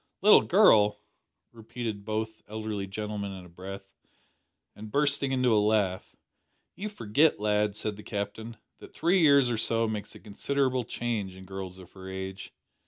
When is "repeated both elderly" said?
1.51-2.87